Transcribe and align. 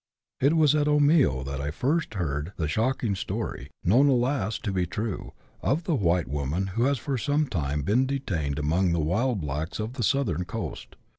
It 0.39 0.55
was 0.57 0.73
at 0.73 0.87
Omio 0.87 1.45
that 1.45 1.61
I 1.61 1.69
first 1.69 2.15
heard 2.15 2.53
the 2.57 2.67
shocking 2.67 3.13
story, 3.13 3.69
known, 3.83 4.07
alas! 4.09 4.57
to 4.57 4.71
be 4.71 4.87
too 4.87 4.89
true, 4.89 5.33
of 5.61 5.83
the 5.83 5.93
white 5.93 6.27
woman 6.27 6.71
who 6.73 6.85
has 6.85 6.97
for 6.97 7.19
some 7.19 7.45
time 7.45 7.83
been 7.83 8.07
detained 8.07 8.57
among 8.57 8.93
the 8.93 8.99
wild 8.99 9.41
blacks 9.41 9.79
of 9.79 9.93
the 9.93 10.03
southern 10.03 10.43
coast. 10.45 10.95